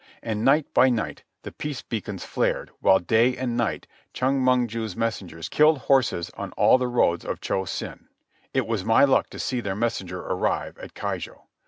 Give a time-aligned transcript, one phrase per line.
[0.23, 4.95] And night by night the peace beacons flared, while day and night Chong Mong ju's
[4.95, 8.07] messengers killed horses on all the roads of Cho Sen.
[8.51, 11.43] It was my luck to see his messenger arrive at Keijo.